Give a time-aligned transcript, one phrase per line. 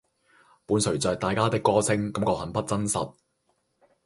[0.65, 3.13] 伴隨著大家的歌聲，感覺很不真實